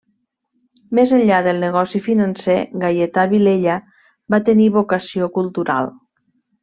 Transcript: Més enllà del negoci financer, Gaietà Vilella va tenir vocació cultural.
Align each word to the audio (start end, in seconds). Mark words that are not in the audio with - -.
Més 0.99 1.11
enllà 1.17 1.41
del 1.47 1.59
negoci 1.63 2.01
financer, 2.05 2.57
Gaietà 2.85 3.25
Vilella 3.35 3.77
va 4.35 4.41
tenir 4.49 4.71
vocació 4.79 5.29
cultural. 5.37 5.93